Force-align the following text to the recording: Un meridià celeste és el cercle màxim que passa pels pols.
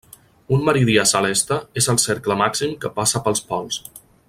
Un 0.55 0.63
meridià 0.69 1.03
celeste 1.11 1.59
és 1.83 1.89
el 1.95 1.99
cercle 2.05 2.39
màxim 2.41 2.75
que 2.87 2.93
passa 2.99 3.23
pels 3.29 3.45
pols. 3.53 3.79